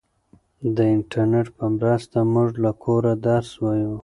د 0.75 0.77
انټرنیټ 0.95 1.47
په 1.57 1.65
مرسته 1.77 2.17
موږ 2.33 2.49
له 2.63 2.71
کوره 2.83 3.13
درس 3.27 3.49
وایو. 3.63 3.93